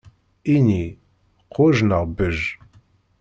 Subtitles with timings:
[0.55, 0.83] Ini:
[1.53, 2.39] qwej neɣ bej!